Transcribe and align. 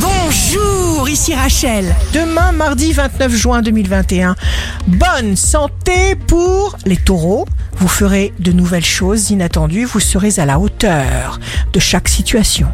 Bonjour, 0.00 1.08
ici 1.08 1.34
Rachel. 1.34 1.94
Demain, 2.12 2.52
mardi 2.52 2.92
29 2.92 3.32
juin 3.34 3.62
2021, 3.62 4.36
bonne 4.86 5.36
santé 5.36 6.14
pour 6.14 6.76
les 6.84 6.96
taureaux. 6.96 7.46
Vous 7.78 7.88
ferez 7.88 8.32
de 8.38 8.52
nouvelles 8.52 8.84
choses 8.84 9.30
inattendues, 9.30 9.84
vous 9.84 10.00
serez 10.00 10.38
à 10.38 10.44
la 10.44 10.58
hauteur 10.58 11.40
de 11.72 11.80
chaque 11.80 12.08
situation. 12.08 12.68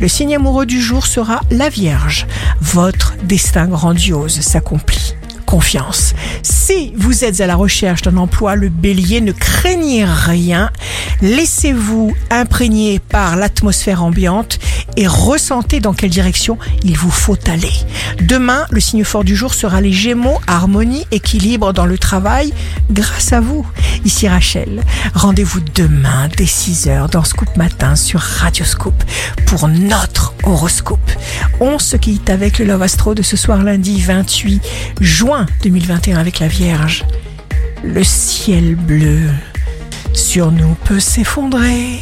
Le 0.00 0.08
signe 0.08 0.36
amoureux 0.36 0.66
du 0.66 0.80
jour 0.80 1.06
sera 1.06 1.40
la 1.50 1.68
Vierge. 1.68 2.26
Votre 2.60 3.14
destin 3.24 3.66
grandiose 3.66 4.40
s'accomplit 4.40 5.14
confiance. 5.50 6.14
Si 6.42 6.92
vous 6.96 7.24
êtes 7.24 7.40
à 7.40 7.46
la 7.48 7.56
recherche 7.56 8.02
d'un 8.02 8.16
emploi, 8.18 8.54
le 8.54 8.68
bélier, 8.68 9.20
ne 9.20 9.32
craignez 9.32 10.04
rien. 10.04 10.70
Laissez-vous 11.22 12.14
imprégner 12.30 13.00
par 13.00 13.34
l'atmosphère 13.34 14.04
ambiante 14.04 14.60
et 14.96 15.08
ressentez 15.08 15.80
dans 15.80 15.92
quelle 15.92 16.10
direction 16.10 16.56
il 16.84 16.96
vous 16.96 17.10
faut 17.10 17.36
aller. 17.48 17.72
Demain, 18.20 18.64
le 18.70 18.80
signe 18.80 19.02
fort 19.02 19.24
du 19.24 19.34
jour 19.34 19.52
sera 19.52 19.80
les 19.80 19.92
Gémeaux, 19.92 20.38
harmonie, 20.46 21.04
équilibre 21.10 21.72
dans 21.72 21.86
le 21.86 21.98
travail, 21.98 22.54
grâce 22.90 23.32
à 23.32 23.40
vous. 23.40 23.66
Ici 24.04 24.28
Rachel, 24.28 24.82
rendez-vous 25.14 25.60
demain 25.74 26.28
dès 26.36 26.44
6h 26.44 27.10
dans 27.10 27.22
Scoop 27.22 27.54
Matin 27.56 27.96
sur 27.96 28.20
Radio 28.20 28.64
Scoop 28.64 28.94
pour 29.44 29.68
notre 29.68 30.32
horoscope. 30.42 31.10
On 31.60 31.78
se 31.78 31.96
quitte 31.96 32.30
avec 32.30 32.58
le 32.58 32.64
Love 32.64 32.82
Astro 32.82 33.14
de 33.14 33.22
ce 33.22 33.36
soir 33.36 33.62
lundi 33.62 34.00
28 34.00 34.62
juin 35.00 35.44
2021 35.62 36.18
avec 36.18 36.38
la 36.38 36.48
Vierge. 36.48 37.04
Le 37.84 38.02
ciel 38.02 38.74
bleu 38.74 39.28
sur 40.14 40.50
nous 40.50 40.74
peut 40.84 41.00
s'effondrer 41.00 42.00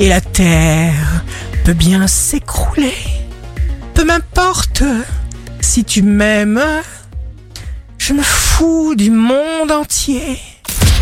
et 0.00 0.08
la 0.08 0.20
terre 0.20 1.24
peut 1.64 1.72
bien 1.72 2.08
s'écrouler. 2.08 2.94
Peu 3.94 4.04
m'importe 4.04 4.82
si 5.60 5.84
tu 5.84 6.02
m'aimes, 6.02 6.60
je 7.96 8.12
me 8.12 8.22
fous 8.22 8.96
du 8.96 9.10
monde 9.10 9.70
entier. 9.70 10.38